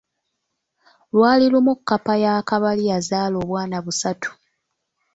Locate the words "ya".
2.23-2.33